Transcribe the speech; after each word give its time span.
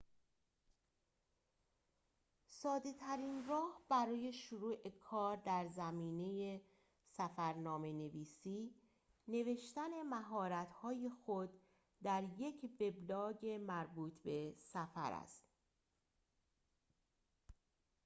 ساده 2.47 2.93
ترین 2.93 3.45
راه 3.47 3.81
برای 3.89 4.33
شروع 4.33 4.89
کار 4.99 5.37
در 5.45 5.67
زمینه 5.67 6.61
سفرنامه 7.07 7.91
نویسی 7.93 8.75
نوشتن 9.27 10.01
مهارت 10.09 10.73
های 10.73 11.09
خود 11.09 11.49
در 12.03 12.23
یک 12.37 12.63
وبلاگ 12.81 13.45
مربوط 13.47 14.13
به 14.23 14.55
سفر 14.57 15.11
است 15.13 15.43